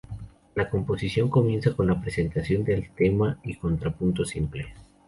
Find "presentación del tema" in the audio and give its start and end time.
2.01-3.37